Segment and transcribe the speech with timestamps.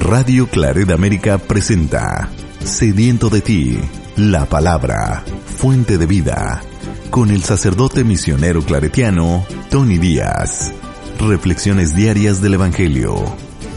[0.00, 2.30] Radio Claret América presenta
[2.64, 3.78] Sediento de ti,
[4.16, 5.24] la palabra,
[5.56, 6.62] fuente de vida,
[7.10, 10.72] con el sacerdote misionero claretiano Tony Díaz.
[11.18, 13.16] Reflexiones diarias del Evangelio.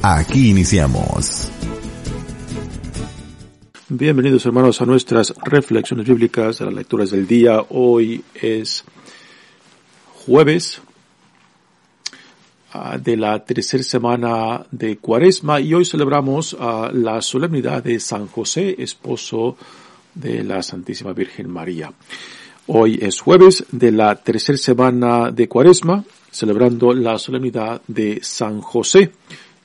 [0.03, 1.49] Aquí iniciamos.
[3.89, 7.61] Bienvenidos hermanos a nuestras reflexiones bíblicas, a las lecturas del día.
[7.69, 8.85] Hoy es
[10.25, 10.81] jueves
[13.01, 18.75] de la tercera semana de Cuaresma y hoy celebramos ah, la solemnidad de San José,
[18.79, 19.57] esposo
[20.13, 21.91] de la Santísima Virgen María.
[22.67, 29.11] Hoy es jueves de la tercera semana de Cuaresma, celebrando la solemnidad de San José,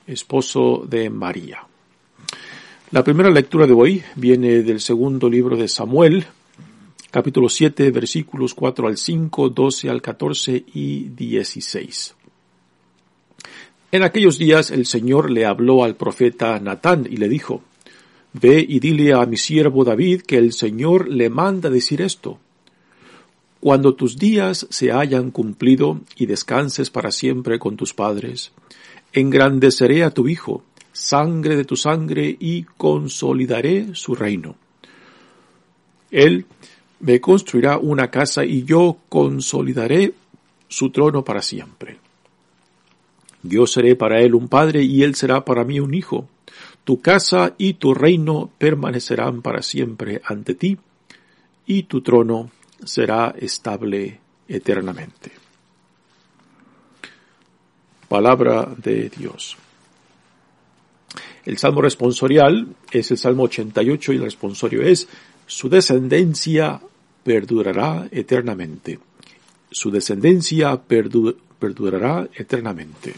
[0.05, 1.59] esposo de María.
[2.91, 6.25] La primera lectura de hoy viene del segundo libro de Samuel,
[7.09, 12.16] capítulo 7, versículos 4 al 5, 12 al 14 y 16.
[13.89, 17.61] En aquellos días el Señor le habló al profeta Natán y le dijo,
[18.33, 22.37] Ve y dile a mi siervo David que el Señor le manda decir esto.
[23.61, 28.51] Cuando tus días se hayan cumplido y descanses para siempre con tus padres,
[29.13, 34.55] engrandeceré a tu hijo, sangre de tu sangre, y consolidaré su reino.
[36.11, 36.45] Él
[36.99, 40.13] me construirá una casa y yo consolidaré
[40.67, 42.06] su trono para siempre.
[43.47, 46.27] Yo seré para él un padre y él será para mí un hijo.
[46.83, 50.77] Tu casa y tu reino permanecerán para siempre ante ti,
[51.65, 52.49] y tu trono
[52.83, 55.31] será estable eternamente.
[58.07, 59.57] Palabra de Dios.
[61.45, 65.07] El salmo responsorial es el salmo 88 y el responsorio es
[65.45, 66.79] su descendencia
[67.23, 68.99] perdurará eternamente.
[69.69, 73.13] Su descendencia perdurará eternamente.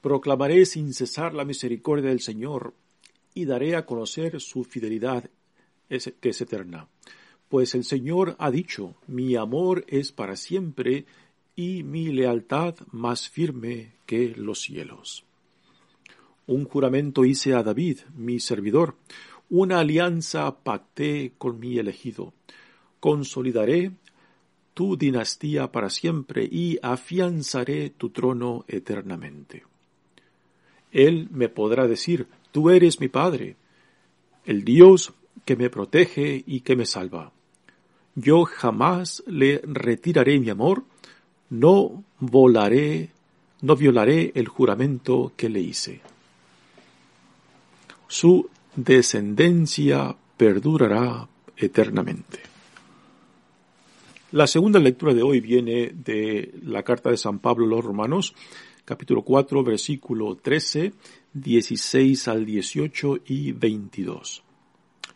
[0.00, 2.74] Proclamaré sin cesar la misericordia del Señor
[3.34, 5.30] y daré a conocer su fidelidad
[5.88, 6.88] que es eterna.
[7.48, 11.04] Pues el Señor ha dicho, mi amor es para siempre
[11.56, 15.24] y mi lealtad más firme que los cielos.
[16.46, 18.96] Un juramento hice a David, mi servidor,
[19.48, 22.32] una alianza pacté con mi elegido.
[23.00, 23.92] Consolidaré
[24.74, 29.69] tu dinastía para siempre y afianzaré tu trono eternamente.
[30.92, 33.56] Él me podrá decir, tú eres mi Padre,
[34.44, 35.12] el Dios
[35.44, 37.32] que me protege y que me salva.
[38.14, 40.84] Yo jamás le retiraré mi amor,
[41.48, 43.10] no volaré,
[43.62, 46.00] no violaré el juramento que le hice.
[48.08, 52.40] Su descendencia perdurará eternamente.
[54.32, 58.34] La segunda lectura de hoy viene de la carta de San Pablo a los Romanos,
[58.90, 60.92] capítulo 4, versículo 13,
[61.34, 64.42] 16 al 18 y 22.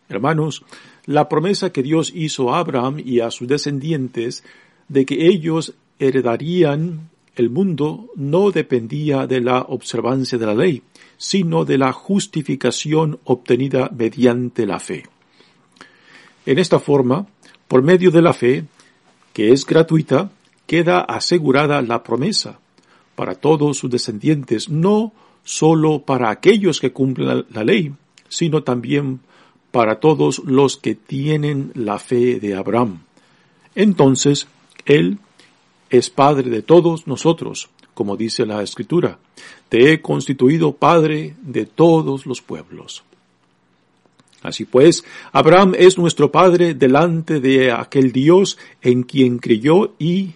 [0.08, 0.62] Hermanos,
[1.06, 4.44] la promesa que Dios hizo a Abraham y a sus descendientes
[4.86, 10.84] de que ellos heredarían el mundo no dependía de la observancia de la ley,
[11.16, 15.02] sino de la justificación obtenida mediante la fe.
[16.46, 17.26] En esta forma,
[17.66, 18.66] por medio de la fe,
[19.32, 20.30] que es gratuita,
[20.64, 22.60] queda asegurada la promesa
[23.14, 25.12] para todos sus descendientes, no
[25.44, 27.92] sólo para aquellos que cumplen la ley,
[28.28, 29.20] sino también
[29.70, 33.00] para todos los que tienen la fe de Abraham.
[33.74, 34.46] Entonces,
[34.86, 35.18] Él
[35.90, 39.18] es Padre de todos nosotros, como dice la Escritura.
[39.68, 43.02] Te he constituido Padre de todos los pueblos.
[44.42, 50.34] Así pues, Abraham es nuestro Padre delante de aquel Dios en quien creyó y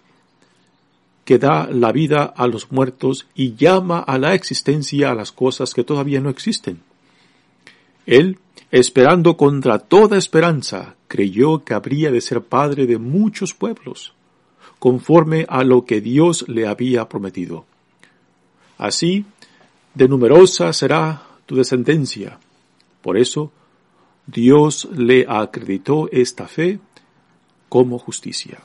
[1.28, 5.74] que da la vida a los muertos y llama a la existencia a las cosas
[5.74, 6.80] que todavía no existen.
[8.06, 8.38] Él
[8.70, 14.14] esperando contra toda esperanza, creyó que habría de ser padre de muchos pueblos,
[14.78, 17.66] conforme a lo que Dios le había prometido.
[18.78, 19.26] Así,
[19.92, 22.38] de numerosa será tu descendencia.
[23.02, 23.52] Por eso,
[24.26, 26.80] Dios le acreditó esta fe
[27.68, 28.60] como justicia.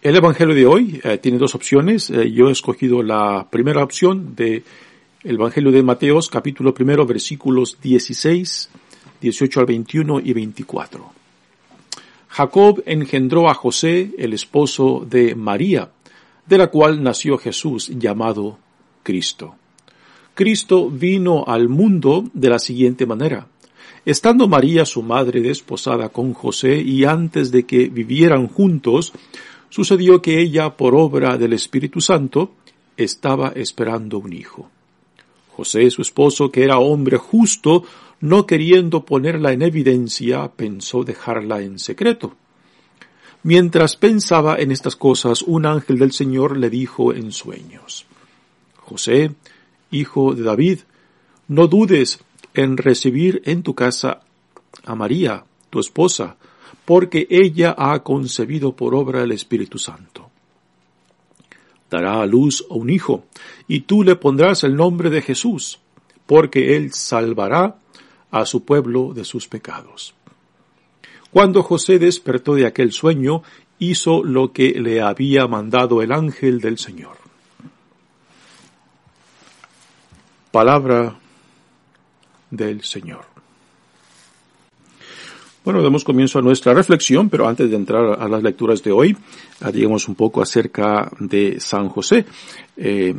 [0.00, 2.10] El Evangelio de hoy eh, tiene dos opciones.
[2.10, 4.62] Eh, yo he escogido la primera opción de
[5.24, 8.70] el Evangelio de Mateos, capítulo primero, versículos 16,
[9.20, 11.12] 18 al 21 y 24.
[12.28, 15.90] Jacob engendró a José, el esposo de María,
[16.46, 18.58] de la cual nació Jesús llamado
[19.02, 19.56] Cristo.
[20.34, 23.48] Cristo vino al mundo de la siguiente manera.
[24.04, 29.12] Estando María su madre desposada con José y antes de que vivieran juntos,
[29.68, 32.52] sucedió que ella, por obra del Espíritu Santo,
[32.96, 34.70] estaba esperando un hijo.
[35.48, 37.84] José, su esposo, que era hombre justo,
[38.20, 42.34] no queriendo ponerla en evidencia, pensó dejarla en secreto.
[43.42, 48.06] Mientras pensaba en estas cosas, un ángel del Señor le dijo en sueños,
[48.76, 49.32] José,
[49.90, 50.80] hijo de David,
[51.46, 52.20] no dudes
[52.54, 54.22] en recibir en tu casa
[54.84, 56.36] a María, tu esposa,
[56.88, 60.30] porque ella ha concebido por obra el Espíritu Santo.
[61.90, 63.24] Dará a luz a un hijo,
[63.66, 65.80] y tú le pondrás el nombre de Jesús,
[66.24, 67.76] porque él salvará
[68.30, 70.14] a su pueblo de sus pecados.
[71.30, 73.42] Cuando José despertó de aquel sueño,
[73.78, 77.18] hizo lo que le había mandado el ángel del Señor.
[80.50, 81.18] Palabra
[82.50, 83.26] del Señor.
[85.68, 89.14] Bueno, damos comienzo a nuestra reflexión, pero antes de entrar a las lecturas de hoy,
[89.70, 92.24] digamos un poco acerca de San José,
[92.78, 93.14] eh,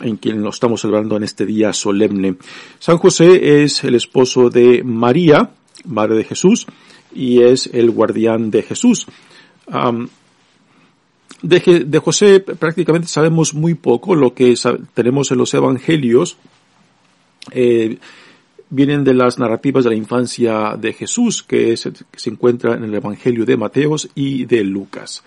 [0.00, 2.36] en quien lo estamos celebrando en este día solemne.
[2.78, 5.50] San José es el esposo de María,
[5.84, 6.66] madre de Jesús,
[7.14, 9.06] y es el guardián de Jesús.
[11.42, 14.54] de, José prácticamente sabemos muy poco, lo que
[14.94, 16.38] tenemos en los evangelios
[17.50, 17.98] eh,
[18.70, 23.44] vienen de las narrativas de la infancia de Jesús, que, se encuentra en el evangelio
[23.44, 25.22] de Mateos y de Lucas.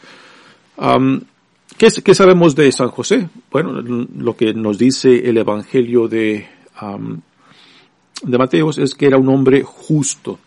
[1.77, 3.29] ¿qué, sabemos de San José?
[3.51, 6.47] Bueno, lo que nos dice el evangelio de,
[8.23, 10.39] de Mateos es que era un hombre justo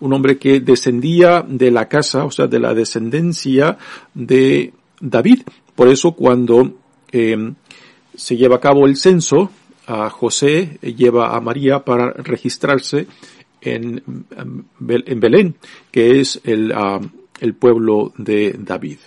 [0.00, 3.78] un hombre que descendía de la casa, o sea, de la descendencia
[4.14, 5.42] de David.
[5.74, 6.74] Por eso cuando
[7.10, 7.54] em,
[8.14, 9.50] se lleva a cabo el censo,
[9.88, 13.06] a José lleva a María para registrarse
[13.62, 14.02] en,
[14.36, 15.54] en Belén,
[15.90, 16.74] que es el,
[17.40, 18.98] el pueblo de David.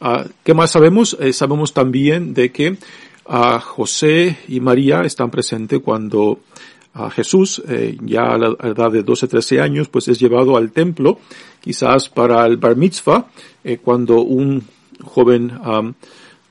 [0.00, 1.14] Ah, ¿Qué más sabemos?
[1.20, 2.78] Eh, sabemos también de que
[3.26, 6.40] a José y María están presentes cuando
[7.12, 11.20] Jesús, eh, ya a la edad de 12, 13 años, pues es llevado al templo,
[11.60, 13.28] quizás para el bar mitzvah,
[13.62, 14.64] eh, cuando un
[15.04, 15.52] joven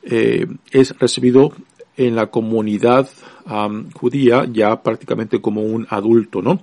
[0.01, 1.51] es recibido
[1.99, 3.09] en la comunidad
[3.93, 6.61] judía ya prácticamente como un adulto, ¿no?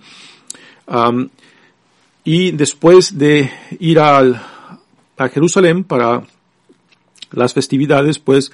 [2.24, 6.22] y después de ir a Jerusalén para
[7.32, 8.50] las festividades, pues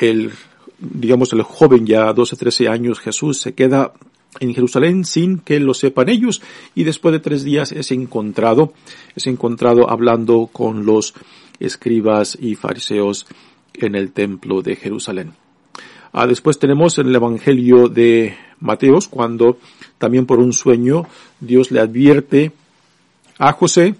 [0.00, 0.30] el,
[0.78, 3.92] digamos, el joven ya 12, 13 años, Jesús, se queda
[4.40, 6.40] en Jerusalén sin que lo sepan ellos
[6.74, 8.72] y después de tres días es encontrado,
[9.16, 11.14] es encontrado hablando con los
[11.58, 13.26] escribas y fariseos
[13.74, 15.41] en el templo de Jerusalén.
[16.12, 19.58] Ah, después tenemos en el Evangelio de Mateos cuando
[19.96, 21.06] también por un sueño
[21.40, 22.52] Dios le advierte
[23.38, 23.94] a José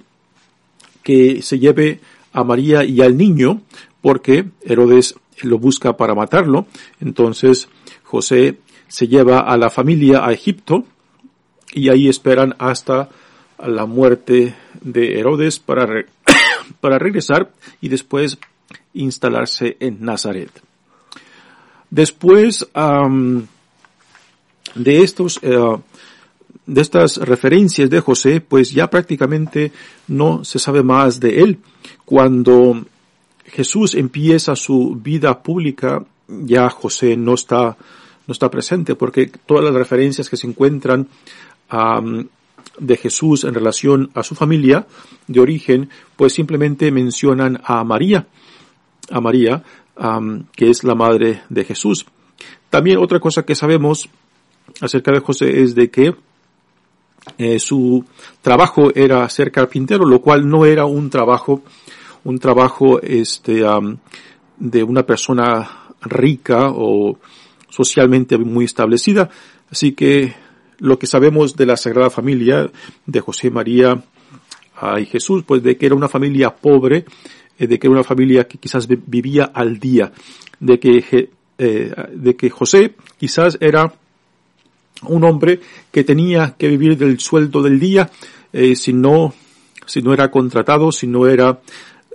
[1.03, 2.01] que se lleve
[2.35, 3.63] a María y al niño
[4.03, 6.67] porque Herodes lo busca para matarlo.
[7.01, 7.71] Entonces
[8.05, 8.59] José
[8.89, 10.85] se lleva a la familia a Egipto
[11.73, 13.09] y ahí esperan hasta
[13.59, 15.87] la muerte de Herodes para,
[16.81, 18.39] para regresar y después
[18.93, 20.51] instalarse en Nazaret.
[21.93, 22.67] Después
[24.75, 25.77] de estos, eh,
[26.65, 29.73] de estas referencias de José, pues ya prácticamente
[30.09, 31.59] no se sabe más de él.
[32.07, 32.83] Cuando
[33.45, 37.77] Jesús empieza su vida pública, ya José no está
[38.27, 41.09] no está presente porque todas las referencias que se encuentran
[42.79, 44.87] de Jesús en relación a su familia
[45.27, 48.27] de origen, pues simplemente mencionan a María,
[49.11, 49.63] a María,
[50.57, 52.07] que es la madre de Jesús.
[52.71, 54.09] También otra cosa que sabemos
[54.81, 56.15] acerca de José es de que
[57.39, 58.05] eh, su
[58.41, 61.63] trabajo era ser carpintero, lo cual no era un trabajo,
[62.25, 63.63] un trabajo este,
[64.59, 65.71] de una persona
[66.03, 67.19] rica o
[67.69, 69.31] socialmente muy establecida.
[69.71, 70.35] Así que
[70.79, 72.71] lo que sabemos de la Sagrada Familia
[73.07, 74.03] de José María
[74.99, 77.05] y Jesús, pues de que era una familia pobre,
[77.67, 80.13] de que era una familia que quizás vivía al día,
[80.61, 83.93] de que, eh, de que José quizás era
[85.05, 88.11] un hombre que tenía que vivir del sueldo del día,
[88.53, 89.35] eh, si no,
[89.87, 91.61] si no era contratado, si no era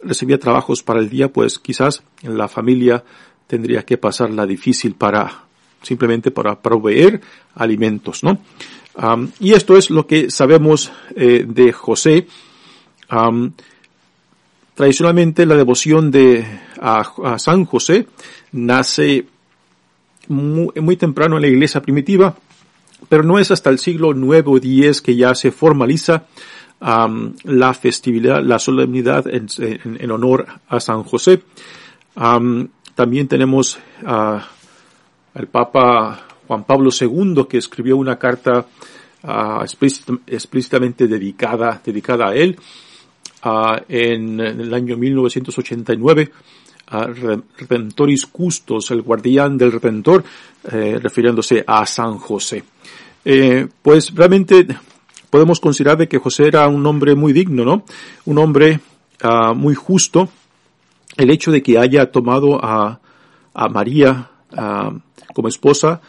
[0.03, 3.03] recibía trabajos para el día, pues quizás la familia
[3.47, 5.45] tendría que pasarla difícil para
[5.81, 7.21] simplemente para proveer
[7.55, 8.39] alimentos, ¿no?
[9.39, 12.27] y esto es lo que sabemos eh, de José.
[14.77, 16.45] Tradicionalmente la devoción de
[16.79, 18.05] a, San José
[18.51, 19.25] nace
[20.27, 22.35] muy, temprano en la iglesia primitiva,
[23.09, 26.25] pero no es hasta el siglo IX o que ya se formaliza
[26.79, 31.41] la festividad, la solemnidad en, honor a San José.
[32.93, 38.67] también tenemos al Papa Juan Pablo II que escribió una carta
[39.23, 39.63] uh,
[40.27, 42.59] explícitamente dedicada, dedicada a él
[43.45, 46.31] uh, en, el año 1989.
[46.89, 50.23] Redentoris Custos, el guardián del Redentor,
[50.71, 52.63] eh, refiriéndose a San José.
[53.25, 54.65] Eh, pues realmente
[55.29, 57.83] podemos considerar de que José era un hombre muy digno, ¿no?
[58.23, 58.79] Un hombre
[59.21, 60.29] uh, muy justo.
[61.17, 63.01] El hecho de que haya tomado a,
[63.53, 64.29] a María
[65.33, 65.99] como esposa,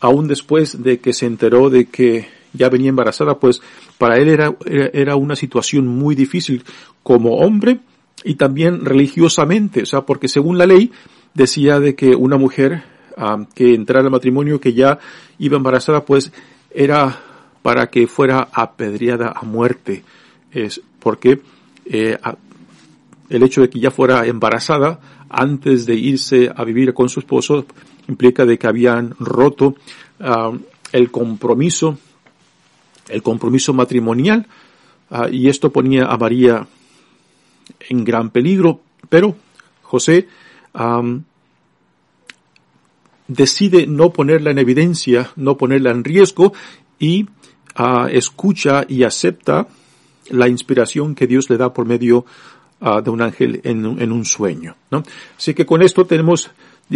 [0.00, 3.62] aún después de que se enteró de que ya venía embarazada, pues
[4.00, 6.64] para él era, era una situación muy difícil
[7.02, 7.80] como hombre
[8.24, 10.90] y también religiosamente, o sea, porque según la ley
[11.34, 12.82] decía de que una mujer
[13.54, 14.98] que entrara al matrimonio que ya
[15.38, 16.32] iba embarazada, pues
[16.70, 17.20] era
[17.60, 20.02] para que fuera apedreada a muerte,
[20.50, 21.42] es porque
[21.84, 22.16] eh,
[23.28, 27.66] el hecho de que ya fuera embarazada antes de irse a vivir con su esposo
[28.08, 29.74] implica de que habían roto
[30.20, 30.52] ah,
[30.92, 31.98] el compromiso,
[33.10, 34.46] el compromiso matrimonial,
[35.10, 36.66] ah, y esto ponía a María
[37.88, 39.36] en gran peligro, pero
[39.82, 40.28] José
[43.26, 46.52] decide no ponerla en evidencia, no ponerla en riesgo
[46.98, 47.26] y
[47.74, 49.68] ah, escucha y acepta
[50.30, 52.24] la inspiración que Dios le da por medio
[52.80, 54.74] de un ángel en, en un sueño.
[55.36, 56.50] Así que con esto tenemos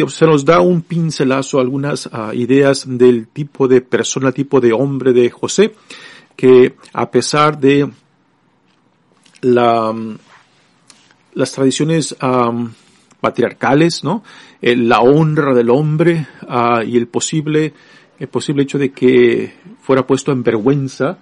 [0.09, 5.13] se nos da un pincelazo, algunas ah, ideas del tipo de persona, tipo de hombre
[5.13, 5.75] de José,
[6.37, 7.87] que a pesar de
[9.43, 10.15] mm,
[11.35, 12.17] las tradiciones
[13.21, 14.23] patriarcales, ¿no?
[14.61, 17.73] Eh, la honra del hombre ah, y el posible,
[18.31, 21.19] posible hecho de que fuera puesto en vergüenza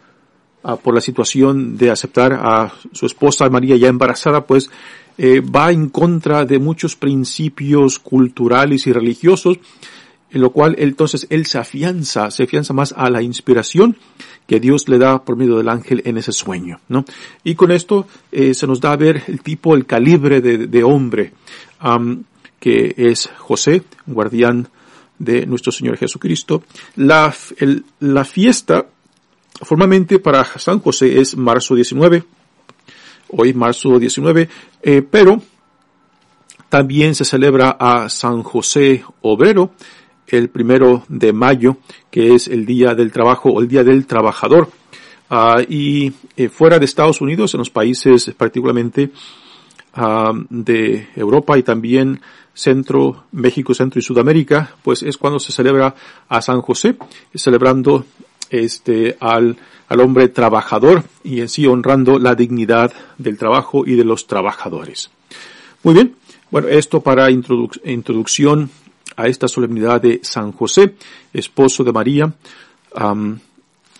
[0.64, 4.70] ah, por la situación de aceptar a su esposa María ya embarazada, pues
[5.18, 9.58] eh, va en contra de muchos principios culturales y religiosos,
[10.30, 13.96] en lo cual entonces él se afianza, se afianza más a la inspiración
[14.46, 17.04] que Dios le da por medio del ángel en ese sueño, ¿no?
[17.44, 21.32] Y con esto eh, se nos da a ver el tipo, el calibre de, hombre
[22.58, 24.68] que es José, guardián
[25.18, 26.62] de nuestro Señor Jesucristo.
[26.96, 27.34] La,
[28.00, 28.86] la fiesta
[29.60, 32.24] formalmente para San José es marzo 19,
[33.32, 34.48] hoy marzo 19,
[34.82, 35.42] eh, pero
[36.68, 39.72] también se celebra a San José Obrero
[40.26, 41.76] el primero de mayo,
[42.10, 44.70] que es el día del trabajo o el día del trabajador.
[45.28, 49.10] Ah, y eh, fuera de Estados Unidos, en los países particularmente
[49.94, 52.20] ah, de Europa y también
[52.54, 55.94] Centro, México, Centro y Sudamérica, pues es cuando se celebra
[56.28, 56.96] a San José,
[57.34, 58.04] celebrando
[58.52, 59.56] este, al,
[59.88, 65.10] al hombre trabajador y en sí honrando la dignidad del trabajo y de los trabajadores.
[65.82, 66.14] Muy bien,
[66.50, 68.70] bueno, esto para introducción
[69.16, 70.94] a esta solemnidad de San José,
[71.32, 72.32] esposo de María,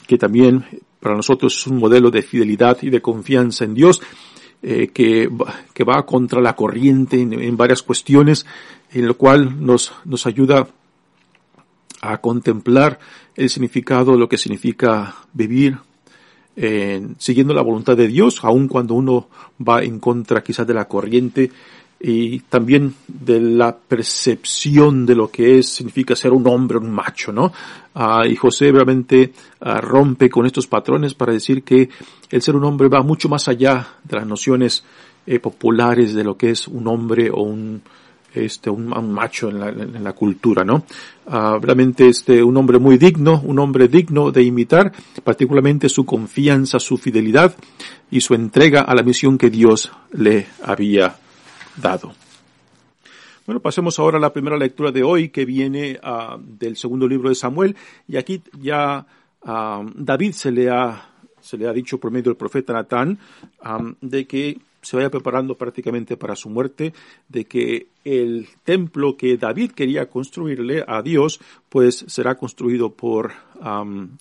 [0.07, 0.65] que también
[1.01, 4.03] para nosotros es un modelo de fidelidad y de confianza en Dios,
[4.63, 5.29] eh, que,
[5.73, 8.47] que, va contra la corriente en, en, varias cuestiones,
[8.93, 10.69] en lo cual nos, nos ayuda
[12.03, 12.99] a contemplar
[13.35, 15.79] el significado, lo que significa vivir
[17.17, 19.29] siguiendo la voluntad de Dios, aun cuando uno
[19.67, 21.51] va en contra quizás de la corriente
[22.05, 27.33] y también de la percepción de lo que es, significa ser un hombre, un macho,
[27.33, 27.53] ¿no?
[27.95, 31.89] Ah, y José realmente ah, rompe con estos patrones para decir que
[32.29, 34.83] el ser un hombre va mucho más allá de las nociones
[35.27, 37.83] eh, populares de lo que es un hombre o un,
[38.35, 40.85] este, un, macho en la, en la, cultura, ¿no?
[41.27, 46.79] Uh, realmente este, un hombre muy digno, un hombre digno de imitar, particularmente su confianza,
[46.79, 47.55] su fidelidad
[48.11, 51.17] y su entrega a la misión que Dios le había
[51.77, 52.15] dado.
[53.47, 57.29] Bueno, pasemos ahora a la primera lectura de hoy que viene uh, del segundo libro
[57.29, 59.05] de Samuel y aquí ya
[59.43, 61.09] uh, David se le ha
[61.41, 63.19] se le ha dicho por medio del profeta Natán
[63.65, 66.93] um, de que se vaya preparando prácticamente para su muerte,
[67.29, 73.33] de que el templo que David quería construirle a Dios, pues será construido por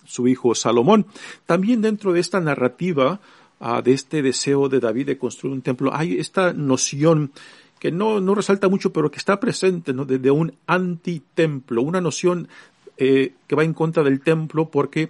[0.05, 1.07] su hijo Salomón.
[1.47, 3.19] También dentro de esta narrativa
[3.59, 7.31] ah, de este deseo de David de construir un templo, hay esta noción
[7.79, 10.05] que no, no resalta mucho, pero que está presente, ¿no?
[10.05, 12.47] De, un antitemplo, una noción
[12.97, 15.09] eh, que va en contra del templo, porque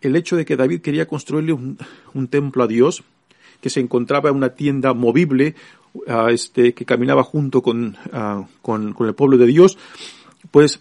[0.00, 3.04] el hecho de que David quería construirle un, templo a Dios,
[3.62, 5.54] que se encontraba en una tienda movible,
[6.08, 9.78] ah, este, que caminaba junto con, ah, con, con, el pueblo de Dios,
[10.50, 10.80] pues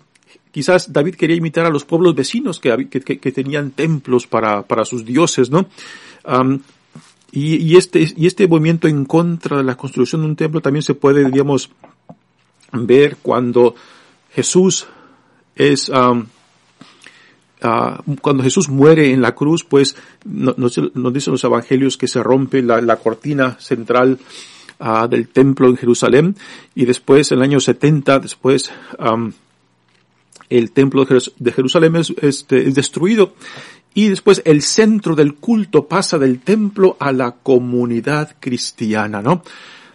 [0.51, 5.05] quizás David quería imitar a los pueblos vecinos que, que, tenían templos para, para sus
[5.05, 5.67] dioses, ¿no?
[7.31, 10.83] y, y, este, y este movimiento en contra de la construcción de un templo también
[10.83, 11.69] se puede, digamos,
[12.73, 13.75] ver cuando
[14.31, 14.88] Jesús
[15.55, 15.91] es,
[17.63, 20.75] Ah, cuando Jesús muere en la cruz, pues nos,
[21.13, 24.18] dicen los evangelios que se rompe la, cortina central
[24.80, 26.36] uh, del templo en Jerusalén
[26.74, 28.72] y después en el año 70, después
[30.50, 33.36] el templo de Jerusalén es, este, es destruido
[33.94, 39.44] y después el centro del culto pasa del templo a la comunidad cristiana, ¿no?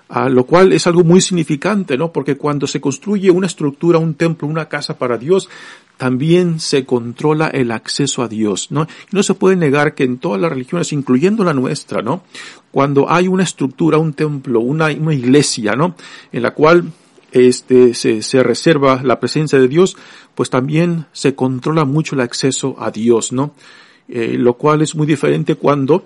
[0.09, 2.13] a lo cual es algo muy significante, ¿no?
[2.13, 5.49] Porque cuando se construye una estructura, un templo, una casa para Dios,
[5.97, 8.87] también se controla el acceso a Dios, ¿no?
[9.13, 12.23] No se puede negar que en todas las religiones, incluyendo la nuestra, ¿no?
[12.71, 15.95] Cuando hay una estructura, un templo, una, una iglesia, ¿no?
[16.33, 16.93] En la cual
[17.33, 19.97] este, se, se reserva la presencia de Dios,
[20.35, 23.55] pues también se controla mucho el acceso a Dios, ¿no?
[24.09, 26.05] Eh, lo cual es muy diferente cuando,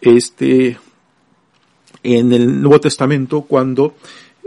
[0.00, 0.78] este,
[2.02, 3.94] en el Nuevo Testamento cuando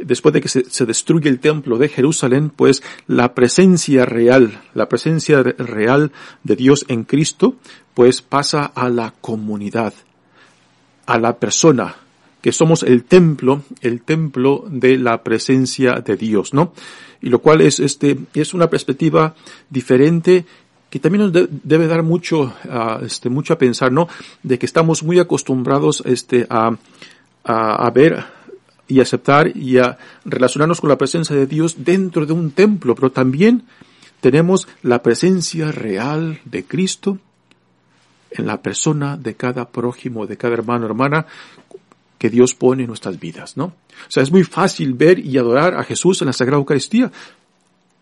[0.02, 5.44] después de que se, destruye el templo de Jerusalén, pues la presencia real, la presencia
[5.44, 6.12] real
[6.44, 7.56] de Dios en Cristo,
[7.94, 9.94] pues pasa a la comunidad,
[11.06, 11.96] a la persona,
[12.42, 16.74] que somos el templo, el templo de la presencia de Dios, ¿no?
[17.22, 19.34] Y lo cual es este, es una perspectiva
[19.70, 20.46] diferente
[20.90, 24.08] que también nos debe dar mucho, uh, este, mucho a pensar, ¿no?
[24.44, 26.78] De que estamos muy acostumbrados, este, a,
[27.44, 28.24] a, ver
[28.88, 33.12] y aceptar y a relacionarnos con la presencia de Dios dentro de un templo, pero
[33.12, 33.64] también
[34.22, 37.20] tenemos la presencia real de Cristo
[38.32, 41.26] en la persona de cada prójimo, de cada hermano, hermana
[42.18, 43.66] que Dios pone en nuestras vidas, ¿no?
[43.66, 47.12] O sea, es muy fácil ver y adorar a Jesús en la Sagrada Eucaristía,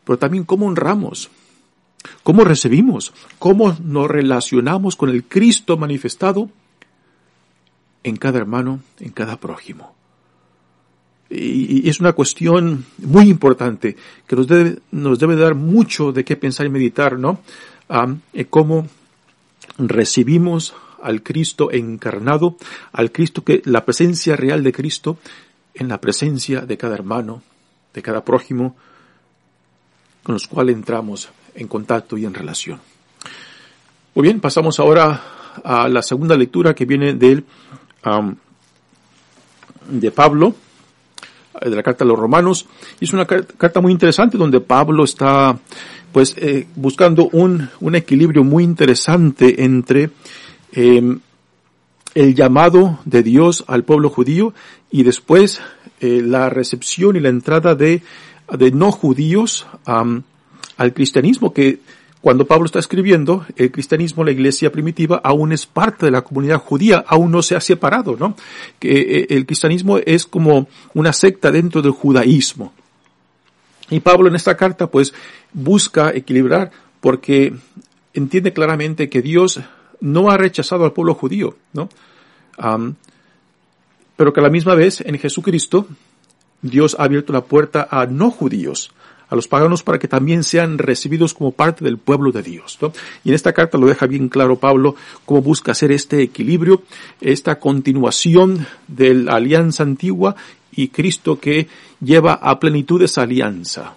[0.04, 1.30] pero también cómo honramos,
[2.24, 6.50] cómo recibimos, cómo nos relacionamos con el Cristo manifestado
[8.04, 9.96] en cada hermano, en cada prójimo.
[11.36, 13.96] Y, es una cuestión muy importante
[14.28, 17.40] que nos debe, nos debe dar mucho de qué pensar y meditar, ¿no?
[17.90, 18.88] en cómo
[19.78, 22.58] recibimos al Cristo encarnado,
[22.92, 25.18] al Cristo que, la presencia real de Cristo
[25.74, 27.44] en la presencia de cada hermano,
[27.94, 28.76] de cada prójimo,
[30.24, 32.80] con los cuales entramos en contacto y en relación.
[34.16, 35.22] Muy bien, pasamos ahora
[35.64, 37.44] a la segunda lectura que viene del
[39.90, 40.63] de Pablo, eh,
[41.62, 42.68] de la carta a los romanos,
[43.00, 45.58] es una carta muy interesante donde Pablo está
[46.12, 50.12] pues eh, buscando un, un, equilibrio muy interesante entre
[50.72, 51.20] em,
[52.14, 54.54] el llamado de Dios al pueblo judío
[54.92, 55.62] y después
[56.00, 58.04] eh, la recepción y la entrada de,
[58.52, 61.80] de no judíos al cristianismo que
[62.24, 66.58] cuando Pablo está escribiendo, el cristianismo, la iglesia primitiva, aún es parte de la comunidad
[66.58, 68.38] judía, aún no se ha separado, ¿no?
[68.80, 72.72] Que eh, el cristianismo es como una secta dentro del judaísmo.
[73.90, 75.14] Y Pablo en esta carta, pues,
[75.52, 77.56] busca equilibrar porque
[78.14, 79.60] entiende claramente que Dios
[80.00, 81.90] no ha rechazado al pueblo judío, ¿no?
[84.16, 85.88] pero que a la misma vez en Jesucristo
[86.62, 88.94] Dios ha abierto la puerta a no judíos
[89.30, 92.78] a los paganos para que también sean recibidos como parte del pueblo de Dios.
[93.24, 96.84] Y en esta carta lo deja bien claro Pablo cómo busca hacer este equilibrio,
[97.22, 100.36] esta continuación de la alianza antigua
[100.72, 101.68] y Cristo que
[102.00, 103.96] lleva a plenitud esa alianza.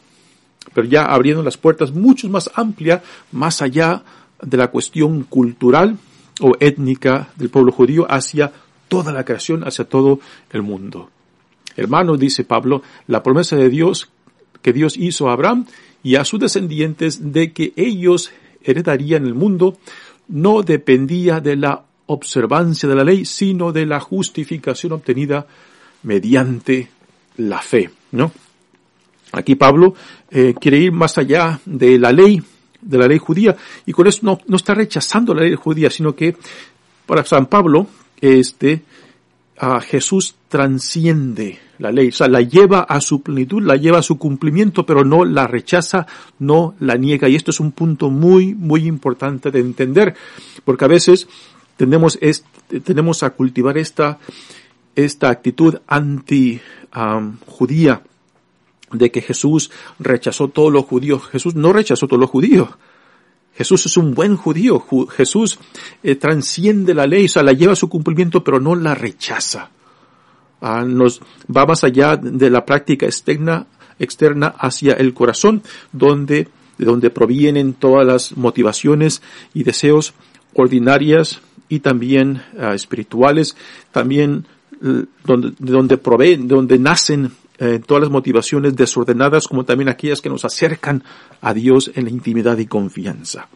[0.74, 4.02] Pero ya abriendo las puertas mucho más amplias, más allá
[4.42, 5.96] de la cuestión cultural
[6.40, 8.52] o étnica del pueblo judío hacia
[8.88, 11.10] toda la creación, hacia todo el mundo.
[11.76, 14.08] Hermanos, dice Pablo, la promesa de Dios
[14.66, 15.64] que Dios hizo a Abraham
[16.02, 18.32] y a sus descendientes de que ellos
[18.64, 19.78] heredarían el mundo
[20.26, 25.46] no dependía de la observancia de la ley, sino de la justificación obtenida
[26.02, 26.88] mediante
[27.36, 28.32] la fe, ¿no?
[29.30, 29.94] Aquí Pablo
[30.32, 32.42] eh, quiere ir más allá de la ley,
[32.80, 36.16] de la ley judía, y con eso no, no está rechazando la ley judía, sino
[36.16, 36.36] que
[37.06, 37.86] para San Pablo,
[38.20, 38.82] este,
[39.58, 44.02] a Jesús transciende la ley, o sea, la lleva a su plenitud, la lleva a
[44.02, 46.06] su cumplimiento, pero no la rechaza,
[46.38, 47.28] no la niega.
[47.28, 50.14] Y esto es un punto muy, muy importante de entender,
[50.64, 51.28] porque a veces
[51.76, 52.18] tenemos,
[52.84, 54.18] tenemos a cultivar esta,
[54.94, 58.02] esta actitud anti-judía
[58.92, 61.26] de que Jesús rechazó todos los judíos.
[61.28, 62.68] Jesús no rechazó todos los judíos.
[63.56, 64.84] Jesús es un buen judío.
[65.08, 65.58] Jesús
[66.02, 69.70] eh, transciende la ley, o sea, la lleva a su cumplimiento, pero no la rechaza.
[70.60, 71.20] Ah, nos
[71.54, 73.66] va más allá de la práctica externa,
[73.98, 80.14] externa hacia el corazón, donde, de donde provienen todas las motivaciones y deseos
[80.54, 83.56] ordinarias y también ah, espirituales,
[83.92, 84.46] también
[85.24, 90.20] donde, de donde proveen, de donde nacen eh, todas las motivaciones desordenadas como también aquellas
[90.20, 91.02] que nos acercan
[91.40, 93.48] a Dios en la intimidad y confianza.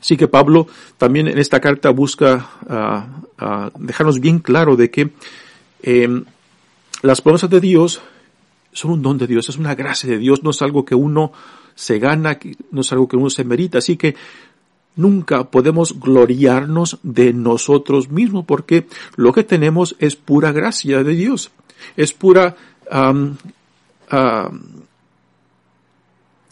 [0.00, 5.12] Así que Pablo también en esta carta busca uh, dejarnos bien claro de que
[5.82, 6.24] em,
[7.02, 8.00] las promesas de Dios
[8.72, 11.32] son un don de Dios, es una gracia de Dios, no es algo que uno
[11.74, 12.38] se gana,
[12.70, 13.78] no es algo que uno se merita.
[13.78, 14.14] Así que
[14.96, 21.50] nunca podemos gloriarnos de nosotros mismos porque lo que tenemos es pura gracia de Dios
[21.96, 22.56] es pura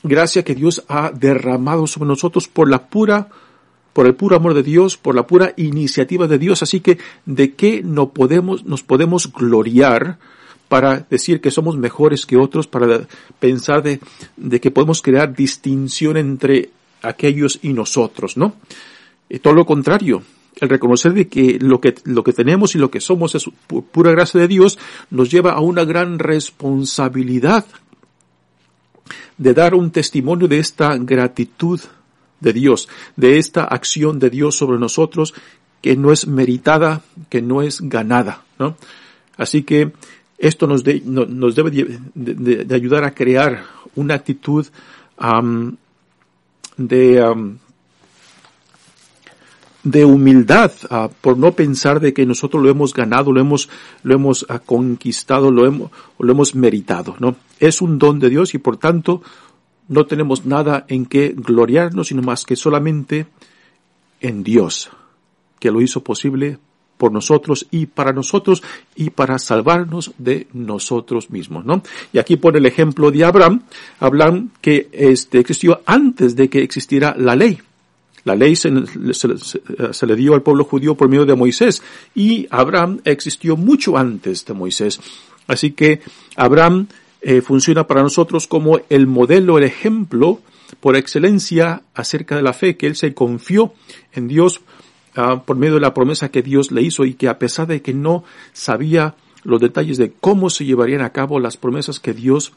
[0.02, 3.28] gracia que Dios ha derramado sobre nosotros por la pura
[3.92, 6.62] por el puro amor de Dios, por la pura iniciativa de Dios.
[6.62, 10.18] Así que, ¿de qué no podemos, nos podemos gloriar
[10.68, 13.06] para decir que somos mejores que otros, para
[13.38, 14.00] pensar de,
[14.36, 16.70] de que podemos crear distinción entre
[17.02, 18.54] aquellos y nosotros, ¿no?
[19.42, 20.22] Todo lo contrario
[20.60, 24.12] el reconocer de que lo que, lo que tenemos y lo que somos es pura
[24.12, 24.78] gracia de Dios,
[25.10, 27.64] nos lleva a una gran responsabilidad
[29.38, 31.80] de dar un testimonio de esta gratitud
[32.40, 35.34] de Dios, de esta acción de Dios sobre nosotros
[35.80, 38.76] que no es meritada, que no es ganada, ¿no?
[39.36, 39.92] Así que
[40.38, 41.70] esto nos, nos debe
[42.14, 44.66] de, ayudar a crear una actitud
[46.76, 47.56] de,
[49.82, 53.68] de humildad ah, por no pensar de que nosotros lo hemos ganado, lo hemos,
[54.02, 57.36] lo hemos ah, conquistado, lo hemos, lo hemos meritado, ¿no?
[57.58, 59.22] Es un don de Dios y por tanto
[59.90, 63.26] no tenemos nada en que gloriarnos, sino más que solamente
[64.20, 64.88] en Dios,
[65.58, 66.58] que lo hizo posible
[66.96, 68.62] por nosotros y para nosotros
[68.94, 71.82] y para salvarnos de nosotros mismos, ¿no?
[72.12, 73.62] Y aquí pone el ejemplo de Abraham,
[73.98, 77.58] Abraham que este existió antes de que existiera la ley.
[78.24, 81.82] La ley se, le dio al pueblo judío por medio de Moisés
[82.14, 85.00] y Abraham existió mucho antes de Moisés.
[85.48, 86.00] Así que
[86.36, 86.86] Abraham
[87.22, 90.40] eh, funciona para nosotros como el modelo, el ejemplo
[90.80, 93.74] por excelencia acerca de la fe, que él se confió
[94.12, 94.60] en Dios
[95.16, 97.82] ah, por medio de la promesa que Dios le hizo y que a pesar de
[97.82, 102.52] que no sabía los detalles de cómo se llevarían a cabo las promesas que Dios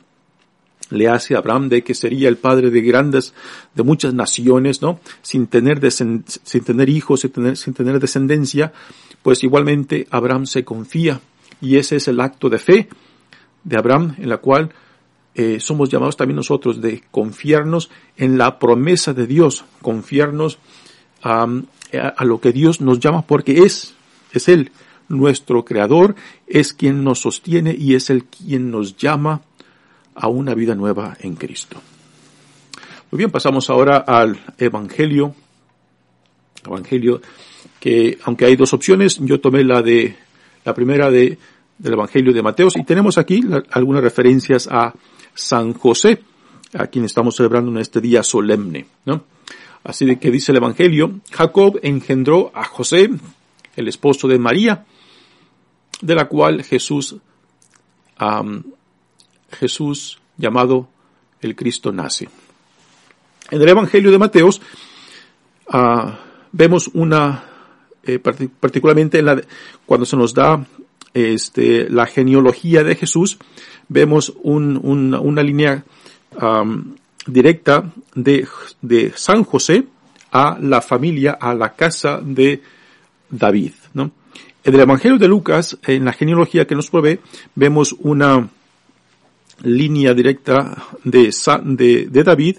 [0.89, 3.34] le hace a Abraham de que sería el padre de grandes,
[3.73, 4.99] de muchas naciones, ¿no?
[5.21, 6.23] Sin tener, sin
[6.65, 8.73] tener hijos, sin tener, sin tener descendencia,
[9.21, 11.21] pues igualmente Abraham se confía
[11.62, 12.89] y ese es el acto de fe
[13.63, 14.71] de Abraham en la cual
[15.36, 20.60] eh, somos llamados también nosotros de confiarnos en la promesa de Dios, confiarnos
[21.23, 21.47] a,
[22.15, 23.95] a lo que Dios nos llama porque es,
[24.32, 24.71] es Él,
[25.08, 26.15] nuestro creador,
[26.47, 29.41] es quien nos sostiene y es el quien nos llama
[30.15, 31.82] a una vida nueva en Cristo.
[33.12, 35.36] Muy bien, pasamos ahora al Evangelio.
[36.65, 37.21] Evangelio
[37.80, 40.15] que, aunque hay dos opciones, yo tomé la de,
[40.63, 41.38] la primera de,
[41.84, 44.93] del Evangelio de Mateos y tenemos aquí algunas referencias a
[45.36, 46.24] San José,
[46.74, 49.26] a quien estamos celebrando en este día solemne, ¿no?
[49.84, 53.10] Así de que dice el Evangelio, Jacob engendró a José,
[53.76, 54.86] el esposo de María,
[56.02, 57.17] de la cual Jesús
[59.52, 60.88] Jesús llamado
[61.41, 62.30] el Cristo nace.
[63.52, 64.62] En el Evangelio de Mateos
[65.69, 66.17] ah,
[66.54, 67.43] vemos una,
[68.04, 69.41] eh, particularmente en la,
[69.86, 70.65] cuando se nos da
[71.13, 73.38] este, la genealogía de Jesús,
[73.89, 75.84] vemos una línea
[77.28, 78.47] directa de,
[78.82, 79.86] de San José
[80.32, 82.62] a la familia, a la casa de
[83.30, 83.73] David.
[83.93, 84.12] ¿no?
[84.63, 87.19] En el Evangelio de Lucas, en la genealogía que nos provee,
[87.56, 88.49] vemos una,
[89.62, 92.58] línea directa de, de, de David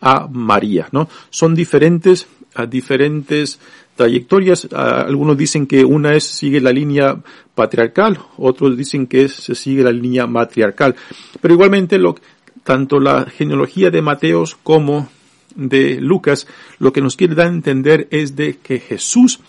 [0.00, 1.08] a María, ¿no?
[1.30, 2.26] Son diferentes,
[2.68, 3.58] diferentes
[3.96, 4.68] trayectorias.
[4.72, 7.20] algunos dicen que una es sigue la línea
[7.54, 10.94] patriarcal, otros dicen que se sigue la línea matriarcal.
[11.40, 12.14] Pero igualmente lo,
[12.62, 15.08] tanto la genealogía de Mateos como
[15.54, 16.46] de Lucas,
[16.78, 19.40] lo que nos quiere dar a entender es de que Jesús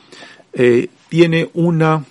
[0.53, 2.05] eh, tiene una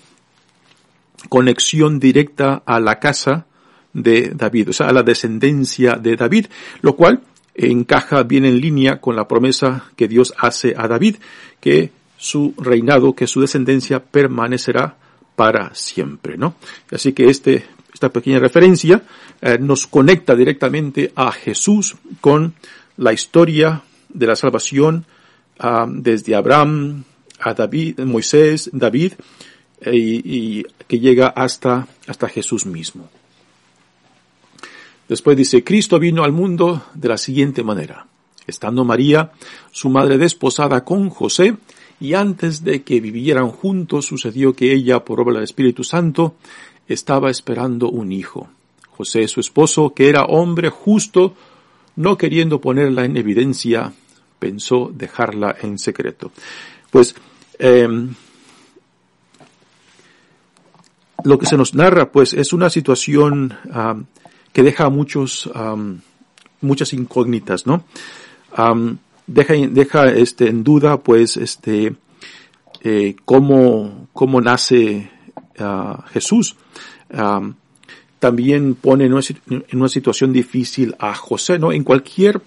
[1.28, 3.46] conexión directa a la casa
[3.92, 6.46] de David, o sea, a la descendencia de David,
[6.82, 7.22] lo cual
[7.54, 11.16] encaja bien en línea con la promesa que Dios hace a David,
[11.60, 14.96] que su reinado, que su descendencia permanecerá
[15.34, 16.54] para siempre, ¿no?
[16.90, 19.02] Así que este, esta pequeña referencia
[19.40, 22.54] eh, nos conecta directamente a Jesús con
[22.96, 25.04] la historia de la salvación
[25.58, 27.04] ah, desde Abraham
[27.40, 29.12] a David, Moisés, David,
[29.80, 33.08] eh, y, que llega hasta, hasta Jesús mismo.
[35.08, 38.06] Después dice, Cristo vino al mundo de la siguiente manera.
[38.46, 39.32] Estando María,
[39.70, 41.56] su madre desposada con José,
[42.00, 46.36] y antes de que vivieran juntos sucedió que ella, por obra del Espíritu Santo,
[46.88, 48.48] estaba esperando un hijo.
[48.90, 51.34] José, su esposo, que era hombre justo,
[51.96, 53.92] no queriendo ponerla en evidencia,
[54.38, 56.32] pensó dejarla en secreto.
[56.90, 57.14] Pues
[57.58, 58.14] em,
[61.24, 63.56] lo que se nos narra, pues, es una situación
[64.52, 65.50] que deja muchos,
[66.60, 67.84] muchas incógnitas, ¿no?
[69.26, 71.96] Deja, deja este, en duda, pues, este,
[72.82, 75.10] eh, cómo, cómo nace
[75.58, 76.56] uh, Jesús.
[78.18, 81.72] también pone en una, situación difícil a José, ¿no?
[81.72, 82.40] En cualquier,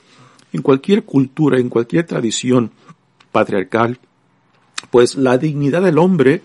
[0.53, 2.71] en cualquier cultura, en cualquier tradición
[3.31, 3.99] patriarcal,
[4.91, 6.41] pues la dignidad del hombre,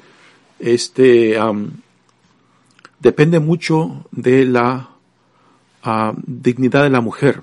[0.59, 1.37] este,
[3.01, 4.90] depende mucho de la
[6.27, 7.42] dignidad de la mujer.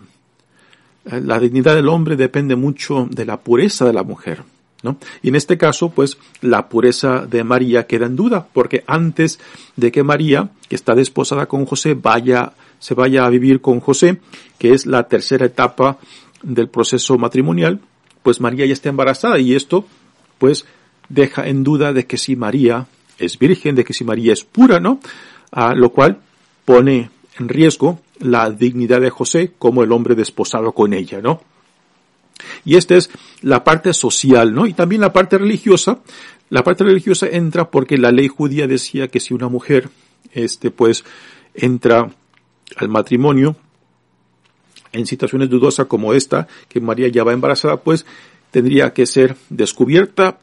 [1.05, 4.43] La dignidad del hombre depende mucho de la pureza de la mujer.
[4.83, 4.97] ¿No?
[5.21, 9.39] Y en este caso, pues, la pureza de María queda en duda, porque antes
[9.75, 14.19] de que María, que está desposada con José, vaya, se vaya a vivir con José,
[14.57, 15.99] que es la tercera etapa
[16.41, 17.79] del proceso matrimonial,
[18.23, 19.85] pues María ya está embarazada y esto,
[20.39, 20.65] pues,
[21.09, 22.87] deja en duda de que si María
[23.19, 24.99] es virgen, de que si María es pura, ¿no?
[25.75, 26.21] Lo cual
[26.65, 31.41] pone en riesgo la dignidad de José como el hombre desposado con ella, ¿no?
[32.65, 33.09] Y esta es
[33.41, 34.65] la parte social, ¿no?
[34.65, 35.99] Y también la parte religiosa.
[36.49, 39.89] La parte religiosa entra porque la ley judía decía que si una mujer,
[40.33, 41.03] este, pues,
[41.53, 42.11] entra
[42.75, 43.55] al matrimonio
[44.91, 48.05] en situaciones dudosas como esta, que María ya va embarazada, pues,
[48.51, 50.39] tendría que ser descubierta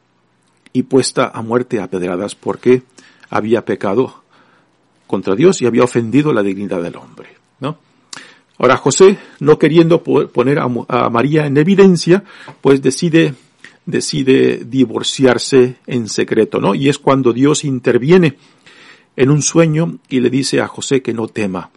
[0.73, 2.83] y puesta a muerte a pedradas porque
[3.29, 4.23] había pecado
[5.07, 7.77] contra Dios y había ofendido la dignidad del hombre, ¿no?
[8.57, 10.67] Ahora José, no queriendo poner a,
[11.09, 12.25] María en evidencia,
[12.59, 13.33] pues decide,
[13.85, 16.75] decide divorciarse en secreto, ¿no?
[16.75, 18.35] Y es cuando Dios interviene
[19.15, 21.71] en un sueño y le dice a José que no tema,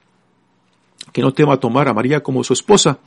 [1.13, 2.99] que no tema tomar a María como su esposa,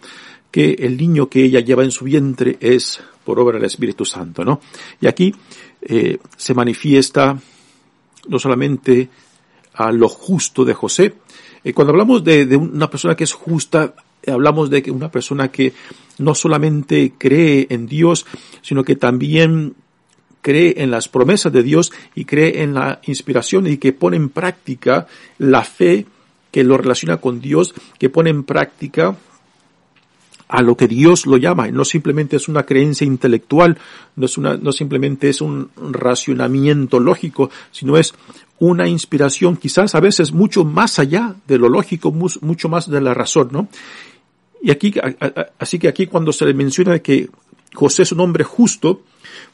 [0.52, 4.46] que el niño que ella lleva en su vientre es por obra del Espíritu Santo,
[4.46, 4.62] ¿no?
[5.02, 5.36] Y aquí
[5.82, 7.38] eh, se manifiesta
[8.30, 9.10] no solamente
[9.74, 11.14] a lo justo de José.
[11.66, 13.94] Eh, cuando hablamos de, de, una persona que es justa,
[14.26, 15.74] hablamos de que una persona que
[16.20, 18.26] no solamente cree en Dios,
[18.62, 19.76] sino que también
[20.42, 24.30] cree en las promesas de Dios y cree en la inspiración y que pone en
[24.30, 25.08] práctica
[25.40, 26.06] la fe
[26.52, 29.18] que lo relaciona con Dios, que pone en práctica
[30.48, 31.68] a lo que Dios lo llama.
[31.70, 33.78] No simplemente es una creencia intelectual,
[34.16, 38.14] no es una, no simplemente es un racionamiento lógico, sino es
[38.60, 43.14] una inspiración quizás a veces mucho más allá de lo lógico, mucho más de la
[43.14, 43.68] razón, ¿no?
[44.62, 44.94] Y aquí,
[45.60, 47.30] así que aquí cuando se le menciona que
[47.74, 49.02] José es un hombre justo,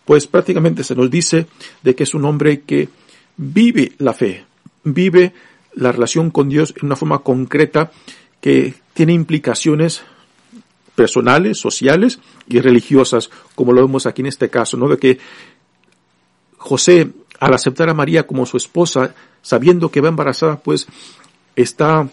[0.06, 1.48] pues prácticamente se nos dice
[1.82, 2.90] de que es un hombre que
[3.38, 4.46] vive la fe,
[4.84, 5.34] vive
[5.74, 7.92] la relación con Dios en una forma concreta
[8.40, 10.04] que tiene implicaciones
[10.96, 14.88] personales, sociales y religiosas, como lo vemos aquí en este caso, ¿no?
[14.88, 15.18] De que
[16.58, 17.10] José,
[17.42, 20.88] al aceptar a María como su esposa, sabiendo que va embarazada, pues
[21.58, 22.08] está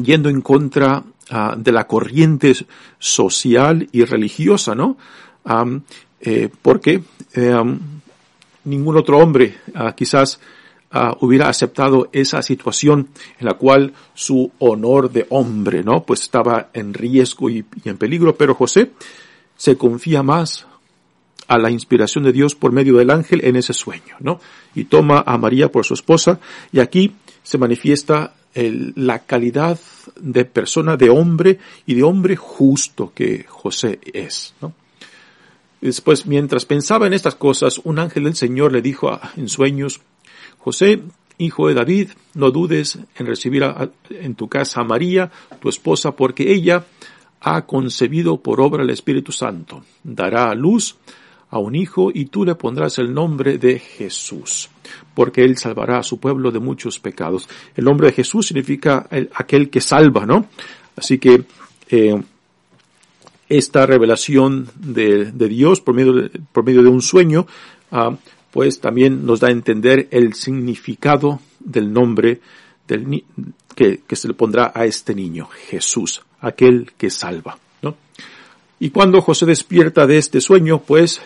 [0.00, 2.54] yendo en contra ah, de la corriente
[3.00, 4.96] social y religiosa, ¿no?
[6.20, 7.02] Eh, porque
[7.34, 7.78] eh,
[8.64, 10.38] ningún otro hombre ah, quizás
[10.90, 16.02] Ah, hubiera aceptado esa situación en la cual su honor de hombre, ¿no?
[16.04, 18.92] Pues estaba en riesgo y, en peligro, pero José
[19.54, 20.66] se confía más
[21.48, 24.40] a la inspiración de Dios por medio del ángel en ese sueño, ¿no?
[24.74, 26.38] Y toma a María por su esposa
[26.72, 29.78] y aquí se manifiesta la calidad
[30.16, 34.72] de persona, de hombre y de hombre justo que José es, ¿no?
[35.80, 40.00] Después, mientras pensaba en estas cosas, un ángel del Señor le dijo en sueños,
[40.58, 41.02] José,
[41.38, 43.64] hijo de David, no dudes en recibir
[44.10, 45.30] en tu casa a María,
[45.60, 46.84] tu esposa, porque ella
[47.40, 49.84] ha concebido por obra el Espíritu Santo.
[50.02, 50.96] Dará a luz
[51.50, 54.68] a un hijo y tú le pondrás el nombre de Jesús,
[55.14, 57.48] porque él salvará a su pueblo de muchos pecados.
[57.74, 60.46] El nombre de Jesús significa aquel que salva, ¿no?
[60.96, 61.44] Así que
[61.90, 62.22] eh,
[63.48, 67.46] esta revelación de, Dios por medio de, por medio de un sueño
[67.90, 68.14] ah,
[68.50, 72.40] pues también nos da a entender el significado del nombre
[72.86, 73.24] del
[73.74, 77.58] que, que, se le pondrá a este niño, Jesús, aquel que salva.
[78.80, 81.20] Y cuando José despierta de este sueño, pues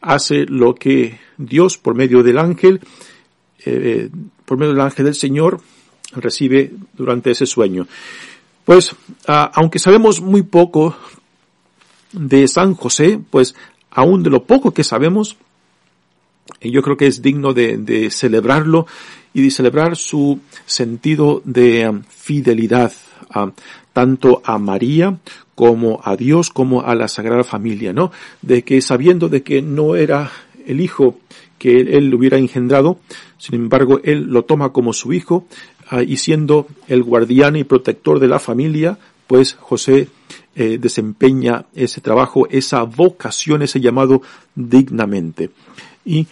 [0.00, 2.80] hace lo que Dios, por medio del ángel,
[3.64, 4.08] eh,
[4.44, 5.60] por medio del ángel del Señor,
[6.12, 7.86] recibe durante ese sueño.
[8.64, 8.94] Pues,
[9.26, 10.96] aunque sabemos muy poco
[12.12, 13.54] de San José, pues
[13.90, 15.36] aún de lo poco que sabemos,
[16.60, 18.86] yo creo que es digno de, celebrarlo
[19.32, 22.92] y de celebrar su sentido de fidelidad
[23.92, 25.18] tanto a María
[25.54, 28.12] como a Dios como a la Sagrada Familia, ¿no?
[28.42, 30.30] De que sabiendo de que no era
[30.66, 31.18] el hijo
[31.58, 32.98] que él, hubiera engendrado,
[33.36, 35.46] sin embargo él lo toma como su hijo
[35.92, 40.08] uh, y siendo el guardián y protector de la familia, pues José
[40.56, 44.22] eh, desempeña ese trabajo, esa vocación, ese llamado
[44.54, 45.50] dignamente.
[46.04, 46.26] Y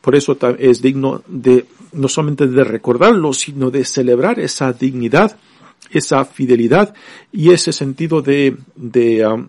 [0.00, 5.36] por eso es digno de no solamente de recordarlo, sino de celebrar esa dignidad,
[5.92, 6.94] esa fidelidad
[7.30, 9.48] y ese sentido de, de, um,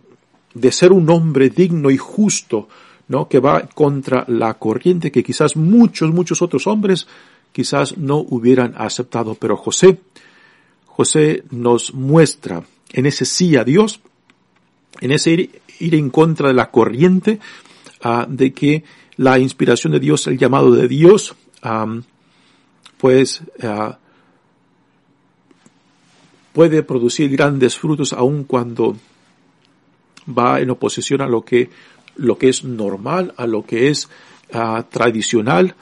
[0.54, 2.68] de ser un hombre digno y justo,
[3.08, 3.28] ¿no?
[3.28, 7.08] Que va contra la corriente que quizás muchos, muchos otros hombres
[7.52, 9.36] quizás no hubieran aceptado.
[9.36, 10.00] Pero José,
[10.86, 14.02] José nos muestra en ese sí a Dios,
[15.02, 17.40] en ese ir, ir en contra de la corriente,
[18.06, 18.84] uh, de que
[19.18, 21.36] la inspiración de Dios, el llamado de Dios,
[22.98, 23.94] pues uh,
[26.54, 28.96] puede producir grandes frutos aun cuando
[30.28, 31.70] va en oposición a lo que,
[32.16, 34.08] lo que es normal, a lo que es
[34.54, 35.76] uh, tradicional,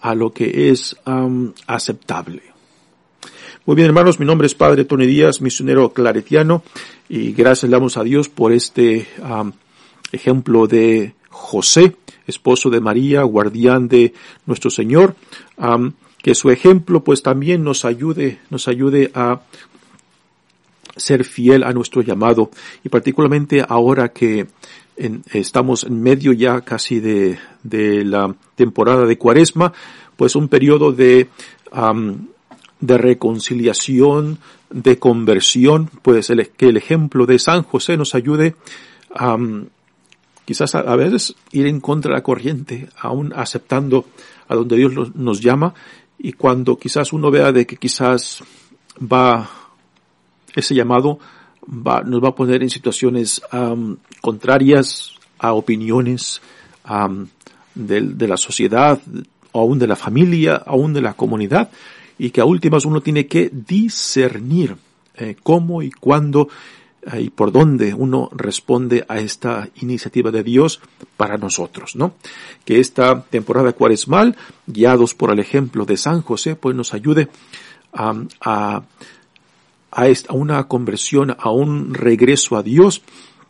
[0.00, 0.96] a lo que es
[1.66, 2.42] aceptable.
[3.64, 6.62] Muy bien, hermanos, mi nombre es Padre Tony Díaz, misionero claretiano,
[7.08, 9.08] y gracias damos a Dios por este
[10.12, 11.96] ejemplo de José,
[12.28, 14.14] esposo de María, guardián de
[14.46, 15.16] nuestro Señor,
[16.22, 19.40] que su ejemplo pues también nos ayude, nos ayude a
[20.96, 22.50] ser fiel a nuestro llamado
[22.82, 24.46] y particularmente ahora que
[25.32, 29.72] estamos en medio ya casi de, de, la temporada de cuaresma,
[30.16, 31.28] pues un periodo de,
[32.80, 34.38] de reconciliación,
[34.70, 38.56] de conversión, pues el, que el ejemplo de San José nos ayude
[39.14, 39.36] a
[40.46, 44.06] quizás a, veces ir en contra de la corriente, aún aceptando
[44.48, 45.74] a donde Dios nos llama,
[46.18, 48.42] y cuando quizás uno vea de que quizás
[49.00, 49.50] va,
[50.56, 51.18] ese llamado
[51.66, 53.42] nos va a poner en situaciones
[54.20, 56.40] contrarias a opiniones
[57.74, 59.00] de, la sociedad,
[59.52, 61.70] aún de la familia, aún de la comunidad,
[62.18, 64.76] y que a últimas uno tiene que discernir
[65.16, 66.48] eh, cómo y cuándo
[67.14, 70.80] y por dónde uno responde a esta iniciativa de Dios
[71.16, 72.14] para nosotros, ¿no?
[72.64, 77.28] Que esta temporada cuaresmal, guiados por el ejemplo de San José, pues nos ayude
[77.92, 78.82] a,
[79.96, 83.02] a, esta, a una conversión, a un regreso a Dios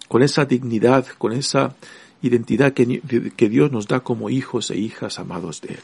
[0.08, 1.74] con esa dignidad, con esa
[2.22, 3.00] identidad que,
[3.36, 5.80] que Dios nos da como hijos e hijas amados de Él.